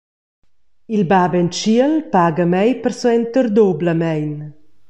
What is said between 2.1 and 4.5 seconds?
paga mei persuenter dublamein.»